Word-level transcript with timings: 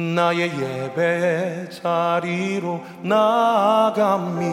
나의 0.00 0.50
예배 0.50 1.68
자리로 1.70 2.80
나감이 3.02 4.46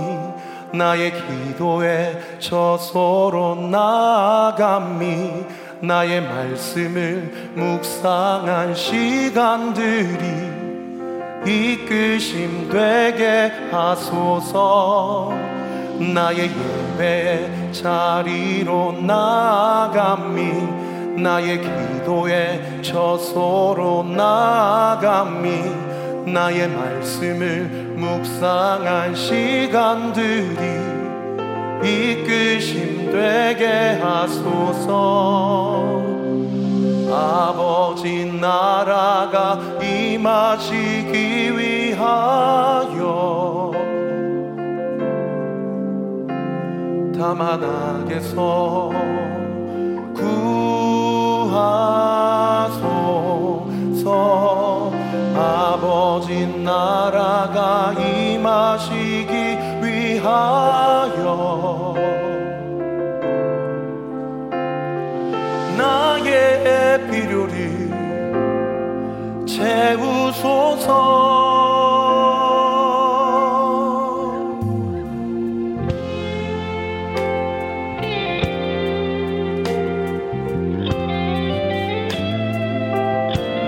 나의 0.74 1.14
기도에 1.14 2.40
저소로 2.40 3.56
나감이 3.56 5.46
나의 5.82 6.22
말씀을 6.22 7.54
묵상한 7.56 8.76
시간들이 8.76 10.58
이끄심 11.46 12.70
되게 12.70 13.52
하소서. 13.72 15.32
나의 16.14 16.50
예배 16.50 17.72
자리로 17.72 19.00
나감이 19.02 20.87
나의 21.18 21.62
기도에 21.62 22.82
저소로 22.82 24.04
나감이 24.04 25.50
나의 26.32 26.68
말씀을 26.68 27.96
묵상한 27.98 29.16
시간들이 29.16 30.56
이끄심 31.84 33.12
되게 33.12 34.00
하소서. 34.02 35.88
아버지 37.10 38.26
나라가 38.26 39.60
임하시기 39.82 41.58
위하여 41.58 42.88
다만하게서 47.18 48.92
구 50.14 50.67
아버지 56.18 56.48
나라가 56.48 57.94
임하시기 57.94 59.34
위하여. 59.84 61.14
나의 65.78 67.08
필요를 67.12 67.92
채우소서. 69.46 70.88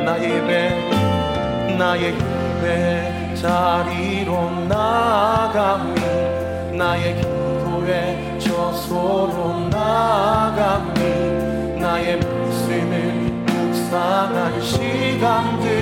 나의 0.04 0.32
예배 0.32 1.78
나의 1.78 2.29
자리로 3.42 4.52
나감이 4.68 5.96
나의 6.78 7.16
기도에 7.16 8.38
저소로 8.38 9.70
나감이 9.70 11.00
나의 11.80 12.20
말씀을 12.20 13.14
묵상한 13.46 14.62
시간들 14.62 15.79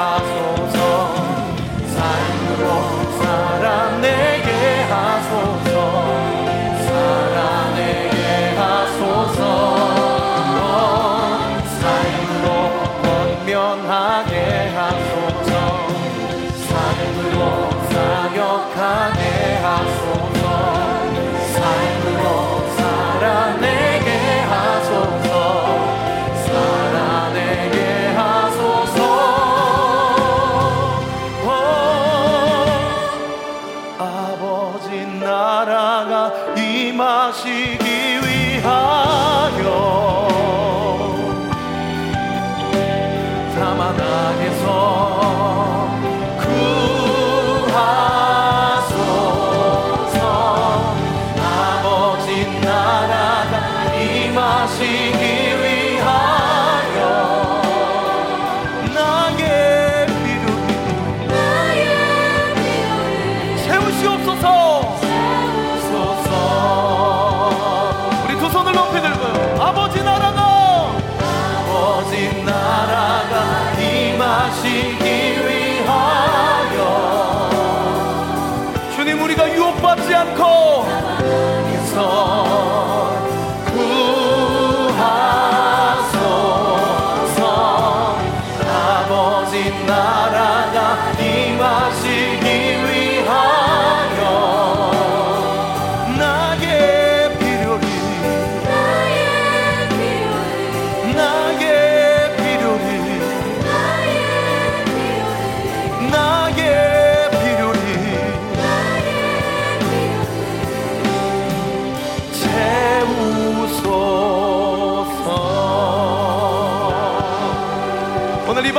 하소서 0.00 1.14
삶으로 1.94 3.09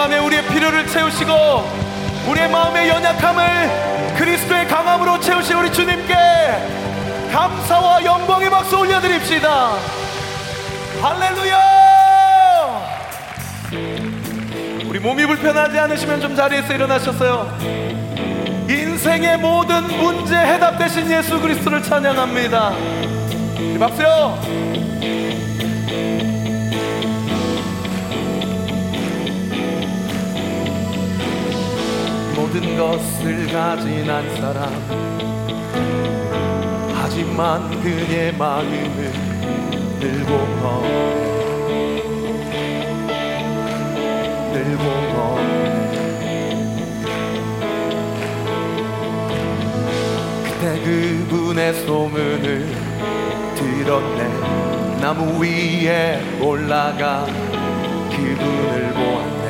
밤에 0.02 0.18
우리의 0.18 0.44
필요를 0.48 0.88
채우시고 0.88 1.32
우리의 2.28 2.50
마음의 2.50 2.90
연약함을 2.90 4.16
그리스도의 4.18 4.68
강함으로 4.68 5.20
채우신 5.20 5.56
우리 5.56 5.72
주님께 5.72 6.16
감사와 7.32 8.04
영광의 8.04 8.50
박수 8.50 8.80
올려드립시다. 8.80 9.74
할렐루야! 11.04 11.58
우리 14.90 15.00
몸이 15.00 15.24
불편하지 15.28 15.78
않으시면 15.78 16.20
좀 16.20 16.36
자리에서 16.36 16.74
일어나셨어요. 16.74 17.56
인생의 18.68 19.38
모든 19.38 19.84
문제 19.84 20.36
해답 20.36 20.80
되신 20.80 21.12
예수 21.12 21.40
그리스도를 21.40 21.84
찬양합니다. 21.84 22.74
박수요 23.80 24.81
모든 32.52 32.78
것을 32.78 33.48
가진 33.48 34.10
한 34.10 34.30
사람. 34.36 34.70
하지만 36.94 37.82
그의 37.82 38.34
마음은 38.34 39.14
늘고 40.02 40.32
늘고 44.52 44.86
그때 50.44 50.82
그분의 50.84 51.74
소문을 51.86 52.68
들었네. 53.56 55.00
나무 55.00 55.42
위에 55.42 56.22
올라가 56.42 57.26
그분을 58.10 58.94
보았네 58.94 59.41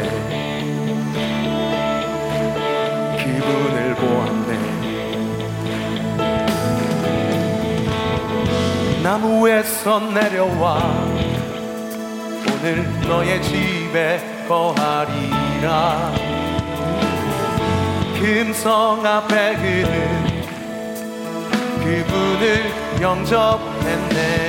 보았네. 4.01 4.81
나무에서 9.03 9.99
내려와 9.99 10.81
오늘 12.47 12.67
너의 13.07 13.41
집에 13.41 14.19
거하리라. 14.47 16.11
금성 18.19 19.03
앞에 19.05 19.55
그는 19.55 20.41
그분을 21.79 22.71
영접했네 23.01 24.40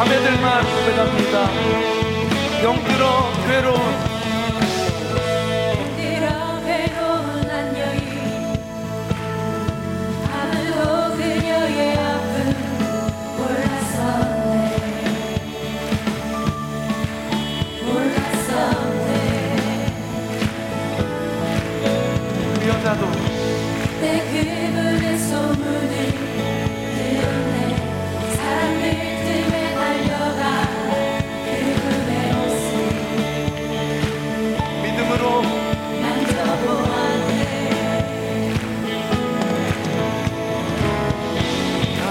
자매들만 0.00 0.64
고백합니다. 0.64 1.50
영들어 2.62 3.30
괴로운 3.46 4.09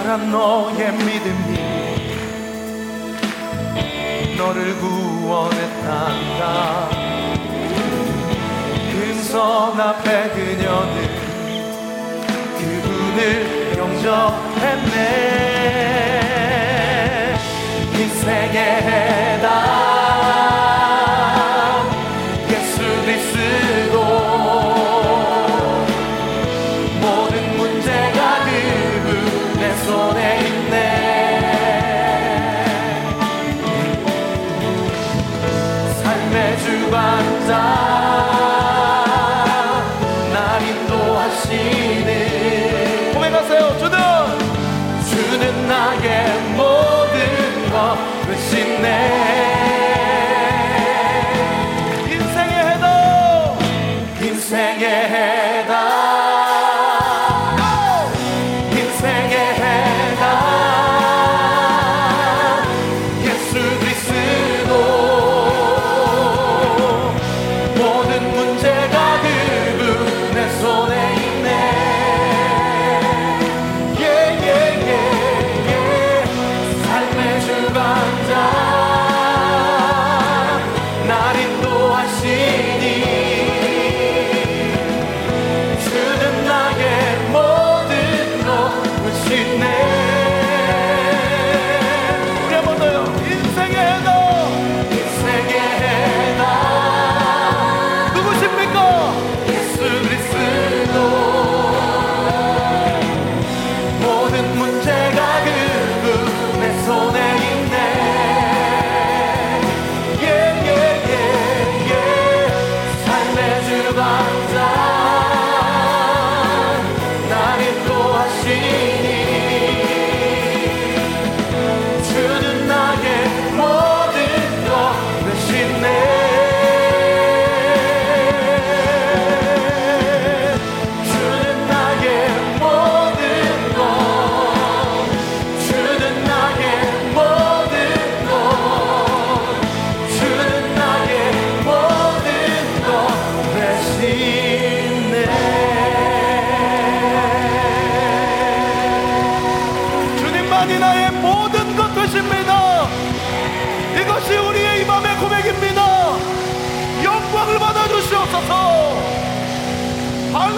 가란 0.10 0.32
너의 0.32 0.92
믿음이 0.92 1.54
너를 4.40 4.76
구원했단다. 4.80 6.44
금성 8.92 9.80
앞에 9.80 10.30
그녀는 10.30 10.96
그분을 12.58 13.78
영접했네. 13.78 14.98
인생의 17.94 19.39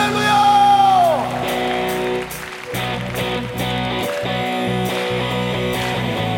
할렐루야! 0.02 0.34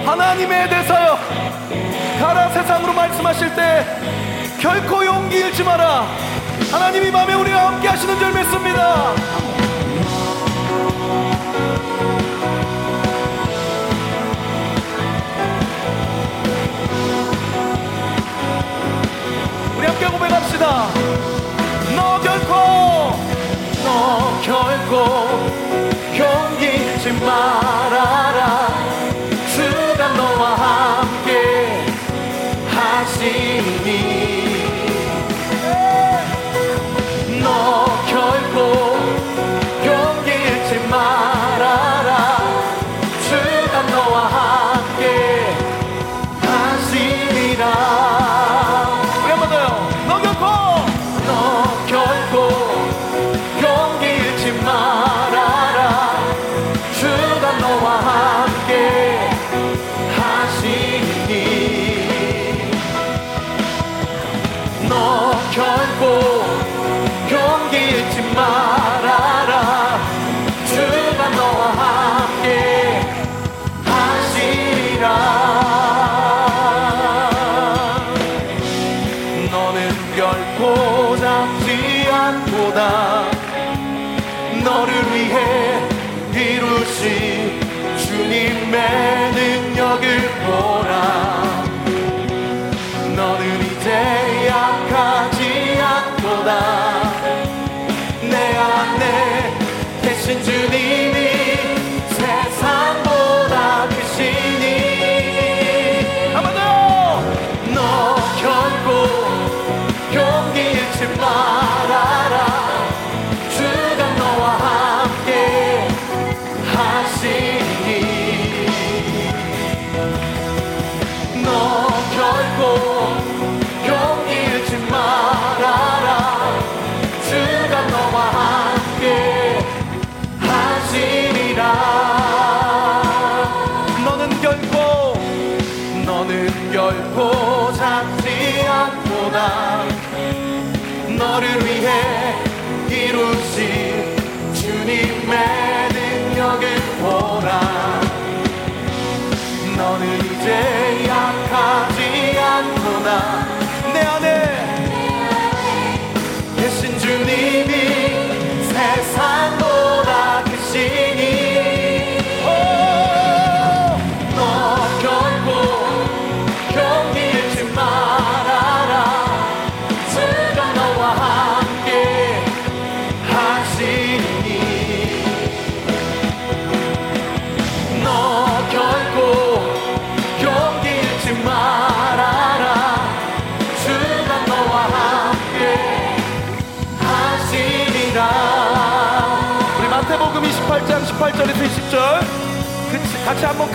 하나님에 0.05 0.67
대해서요. 0.67 1.17
가라 2.19 2.49
세상으로 2.49 2.91
말씀하실 2.91 3.55
때 3.55 3.85
결코 4.59 5.05
용기 5.05 5.37
잃지 5.37 5.63
마라. 5.63 6.05
하나님이 6.71 7.09
밤에 7.09 7.33
우리와 7.35 7.67
함께 7.67 7.87
하시는 7.87 8.19
줄 8.19 8.33
믿습니다. 8.33 9.13
우리 19.77 19.87
함께 19.87 20.05
고백합시다. 20.07 21.32
너 23.93 24.41
결코, 24.41 25.05
잃지 26.59 27.11
말아 27.11 28.32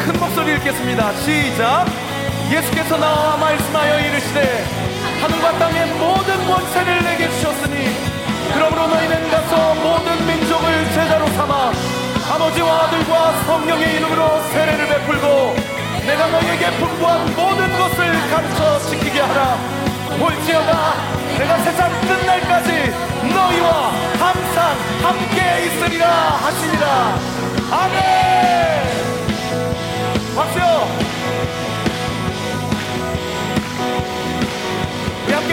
큰 0.08 0.18
목소리 0.18 0.54
읽겠습니다. 0.54 1.12
시작. 1.16 1.84
예수께서 2.50 2.96
나와 2.96 3.36
말씀하여 3.36 4.00
이르시되 4.00 4.64
하늘과 5.20 5.58
땅의 5.58 5.86
모든 5.98 6.46
권세를 6.46 7.04
내게 7.04 7.28
주셨으니 7.28 7.94
그러므로 8.54 8.86
너희는 8.86 9.30
가서 9.30 9.74
모든 9.74 10.26
민족을 10.26 10.90
제자로 10.94 11.26
삼아 11.26 11.72
아버지와 12.32 12.84
아들과 12.84 13.32
성령의 13.44 13.96
이름으로 13.96 14.40
세례를 14.50 14.88
베풀고 14.88 15.56
내가 16.06 16.26
너희에게 16.28 16.70
분부한 16.78 17.26
모든 17.36 17.78
것을 17.78 18.30
가르쳐 18.30 18.80
지키게 18.88 19.20
하라. 19.20 19.58
볼지어다 20.18 20.94
내가 21.36 21.58
세상 21.58 21.90
끝날까지 22.00 22.94
너희와 23.30 23.92
항상 24.18 24.74
함께 25.02 25.66
있으리라 25.66 26.08
하시니라 26.08 27.18
아멘 27.70 28.77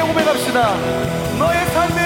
고백합시다. 0.08 0.76
너의 1.40 1.66
삶이 1.68 2.00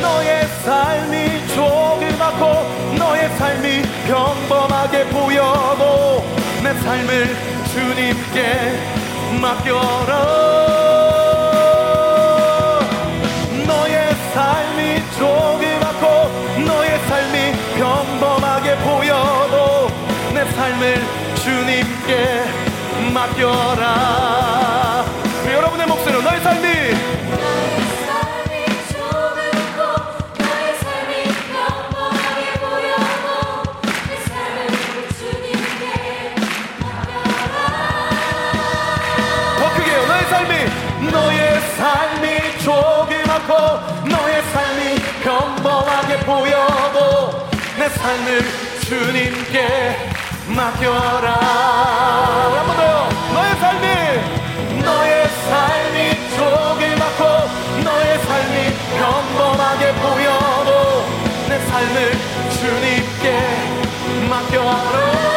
너의 0.00 0.46
삶이 0.64 1.46
조그맣고 1.54 2.96
너의 2.96 3.28
삶이 3.36 3.82
평범하게 4.06 5.06
보여도 5.08 6.24
내 6.62 6.74
삶을 6.80 7.36
주님께 7.72 8.78
맡겨라. 9.40 10.60
너의 13.66 14.14
삶이 14.34 15.02
조그맣고 15.18 16.06
너의 16.66 16.98
삶이 17.08 17.52
평범하게 17.76 18.76
보여도 18.78 19.88
내 20.34 20.44
삶을 20.52 21.02
주님께 21.36 22.44
맡겨라 23.12 24.39
여러분의 25.70 25.86
목소리로 25.86 26.22
너의 26.22 26.40
삶이. 26.40 26.68
너의 40.06 40.24
삶이. 40.28 40.54
삶이 41.76 42.58
조그맣고 42.58 43.52
너의 44.08 44.42
삶이 44.52 44.96
평범하게 45.22 46.18
보여도 46.20 47.48
내 47.78 47.88
삶을 47.88 48.42
주님께 48.84 49.96
맡겨라. 50.48 51.30
한 51.32 52.66
번 52.66 52.76
더요. 52.76 53.08
너의 53.34 53.56
삶이 53.56 54.39
보여도 59.94 61.04
내 61.48 61.58
삶을 61.58 62.12
주님께 62.50 64.28
맡겨하라. 64.28 65.29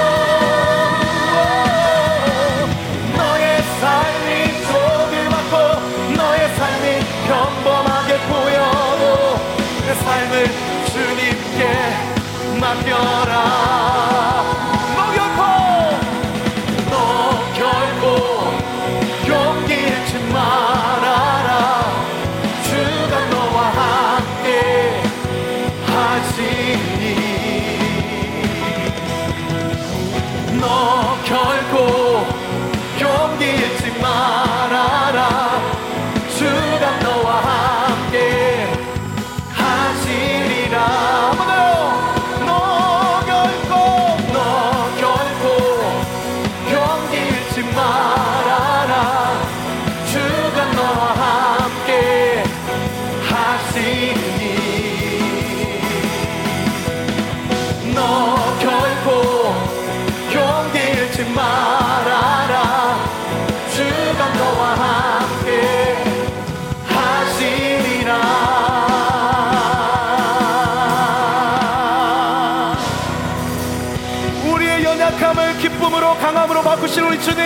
바꾸신 76.93 77.03
우리 77.05 77.19
주님 77.19 77.37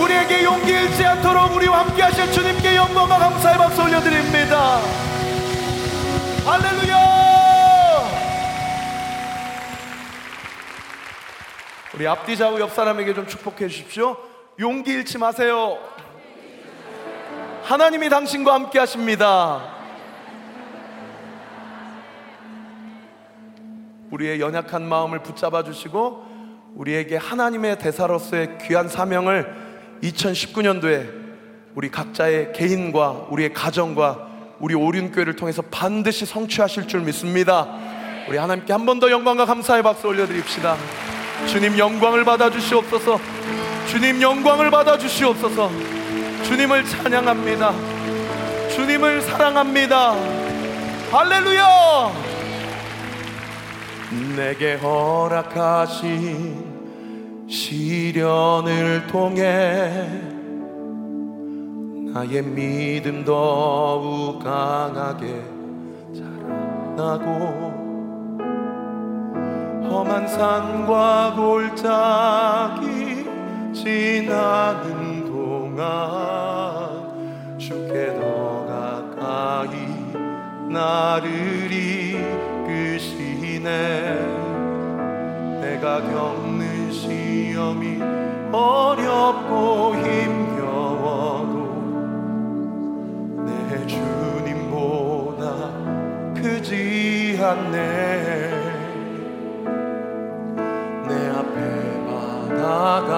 우리에게 0.00 0.44
용기 0.44 0.70
잃지 0.70 1.04
않도록 1.04 1.56
우리와 1.56 1.80
함께 1.80 2.02
하실 2.02 2.30
주님께 2.30 2.76
영광과 2.76 3.18
감사의 3.18 3.58
박수 3.58 3.82
올려드립니다. 3.82 4.80
할렐루야! 6.44 6.96
우리 11.94 12.06
앞뒤 12.06 12.36
좌우 12.36 12.60
옆 12.60 12.70
사람에게 12.72 13.12
좀 13.12 13.26
축복해 13.26 13.68
주십시오. 13.68 14.16
용기 14.60 14.92
잃지 14.92 15.18
마세요. 15.18 15.78
하나님이 17.64 18.08
당신과 18.08 18.54
함께 18.54 18.78
하십니다. 18.78 19.62
우리의 24.12 24.40
연약한 24.40 24.88
마음을 24.88 25.18
붙잡아 25.24 25.64
주시고 25.64 26.35
우리에게 26.76 27.16
하나님의 27.16 27.78
대사로서의 27.78 28.58
귀한 28.66 28.88
사명을 28.88 29.46
2019년도에 30.02 31.10
우리 31.74 31.90
각자의 31.90 32.52
개인과 32.52 33.26
우리의 33.30 33.52
가정과 33.52 34.26
우리 34.60 34.74
오륜교회를 34.74 35.36
통해서 35.36 35.62
반드시 35.70 36.24
성취하실 36.26 36.86
줄 36.88 37.00
믿습니다. 37.00 37.66
우리 38.28 38.36
하나님께 38.38 38.72
한 38.72 38.84
번 38.86 39.00
더 39.00 39.10
영광과 39.10 39.44
감사의 39.46 39.82
박수 39.82 40.06
올려드립시다. 40.08 40.76
주님 41.46 41.78
영광을 41.78 42.24
받아 42.24 42.50
주시옵소서. 42.50 43.20
주님 43.88 44.20
영광을 44.20 44.70
받아 44.70 44.98
주시옵소서. 44.98 45.70
주님을 46.44 46.84
찬양합니다. 46.84 47.72
주님을 48.74 49.22
사랑합니다. 49.22 50.14
할렐루야! 51.10 52.25
내게 54.36 54.74
허락하신 54.76 56.06
시련을 57.48 59.06
통해 59.06 60.08
나의 62.12 62.42
믿음 62.42 63.24
더욱 63.24 64.38
강하게 64.42 65.44
자라나고 66.14 67.76
험한 69.90 70.26
산과 70.26 71.34
골짜기 71.36 73.26
지나는 73.74 75.26
동안 75.26 75.86
주께 77.58 78.14
더 78.18 78.64
가까이 78.66 79.76
나를 80.70 81.70
이 81.70 82.05
끄시네 83.66 84.14
내가 85.60 86.00
겪는 86.00 86.92
시험이 86.92 88.00
어렵고 88.52 89.96
힘겨워도 89.96 91.56
내 93.44 93.84
주님보다 93.86 95.44
크지 96.40 97.40
않네. 97.42 97.76
내 101.08 101.28
앞에 101.30 102.06
바다가 102.06 103.12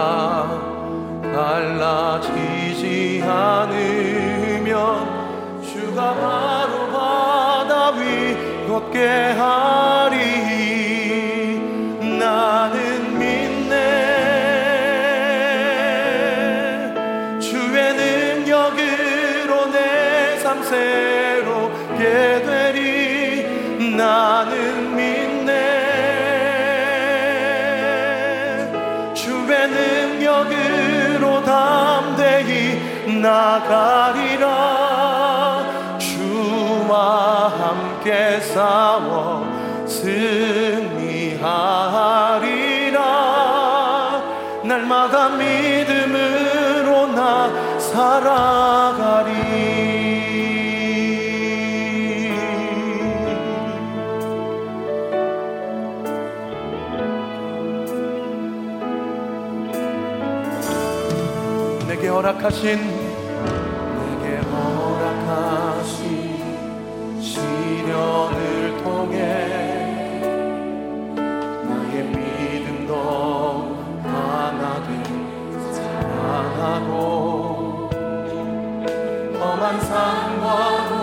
갈라지지 1.23 3.23
않으면 3.23 4.73
주가 5.63 6.15
바로 6.15 6.73
바다 6.91 7.91
위 7.91 7.99
걷게 8.67 8.97
하리 9.33 9.98
새롭게 20.69 22.43
되리. 22.45 23.97
나는 23.97 24.95
믿네. 24.95 25.55
주의 29.15 29.69
능력으로 29.69 31.43
담대히 31.43 33.19
나가리라. 33.23 34.47
주와 35.99 37.49
함께 37.49 38.39
싸워 38.41 39.47
승리하리라. 39.87 41.39
날마다 44.65 45.31
믿음으로 45.31 47.07
나 47.15 47.49
살아가 47.79 49.08
허락하신 62.39 62.79
내게 63.99 64.37
허락하신 64.47 65.97
시련을 67.21 68.79
통해 68.85 69.17
나의 71.67 72.05
믿음 72.05 72.87
더 72.87 73.69
강하게 74.05 74.89
자라나고 75.75 76.93
험한 79.41 79.81
산과 79.81 80.98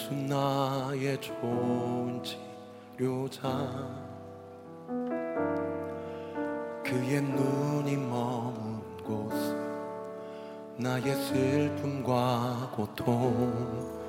예수 0.00 0.14
나의 0.14 1.20
좋은 1.20 2.22
치료자. 2.96 3.48
그의 6.82 7.20
눈이 7.20 7.96
머문 7.96 8.80
곳에 9.04 9.54
나의 10.78 11.14
슬픔과 11.14 12.72
고통. 12.74 14.00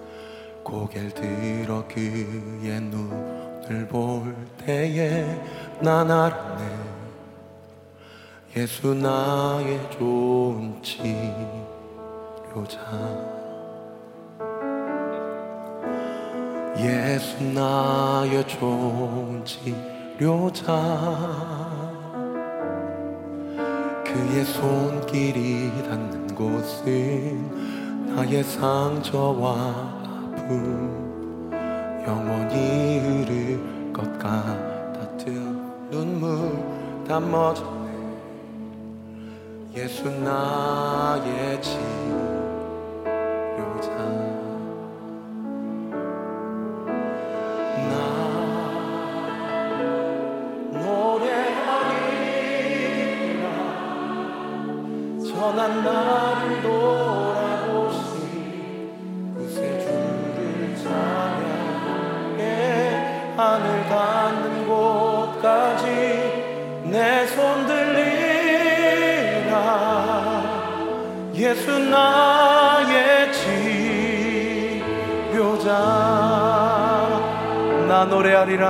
고개를 0.64 1.14
들어 1.14 1.86
그의 1.90 2.80
눈을 2.80 3.88
볼 3.90 4.34
때에 4.60 5.44
난 5.82 6.10
알았네 6.10 6.78
예수 8.56 8.94
나의 8.94 9.92
좋은 9.92 10.82
치료자 10.82 11.12
예수 16.82 17.44
나의 17.44 18.44
치료자. 19.46 20.74
그의 24.04 24.44
손길이 24.44 25.72
닿는 25.84 26.34
곳은 26.34 28.16
나의 28.16 28.44
상처와 28.44 29.54
아픔. 30.34 31.52
영원히 32.08 33.00
흐를 33.00 33.94
것 33.94 34.18
같았던 34.18 35.90
눈물 35.92 37.06
담아졌네. 37.08 37.92
예수 39.78 40.10
나의 40.10 41.62
치 41.62 41.78
나 77.92 78.06
노래하리라. 78.06 78.66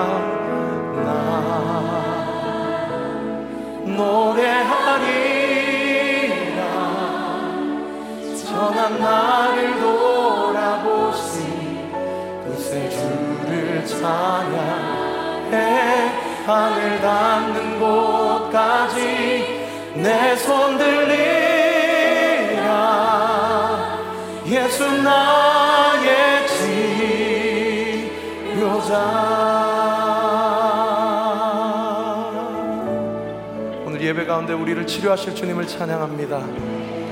나 1.05 1.10
노래하리라. 3.86 5.12
전한 8.43 8.99
나를 8.99 9.79
돌아보시. 9.79 11.34
구세주를 12.47 13.86
찬양해. 13.86 15.55
하늘 16.47 16.99
닿는 17.01 17.79
곳까지 17.79 18.97
내 19.97 20.36
손 20.36 20.79
들리라. 20.79 22.71
예수 24.47 25.03
나 25.03 25.40
오늘 33.86 34.01
예배 34.01 34.25
가운데 34.25 34.54
우리를 34.54 34.86
치료하실 34.88 35.36
주님을 35.36 35.67
찬양합니다. 35.67 36.38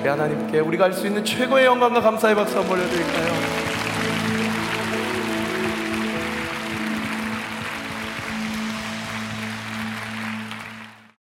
하나님께 0.04 0.60
우리가 0.60 0.86
할 0.86 0.94
수 0.94 1.06
있는 1.08 1.24
최고의 1.24 1.66
영광과 1.66 2.02
감사의 2.02 2.36
박수 2.36 2.58
한번 2.58 2.80
올려드릴까요? 2.80 3.69